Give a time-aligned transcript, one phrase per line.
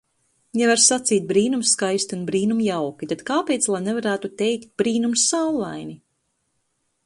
[0.59, 5.99] Ja var sacīt brīnumskaisti un brīnumjauki, tad kāpēc lai nevarētu teikt- brīnumsaulaini?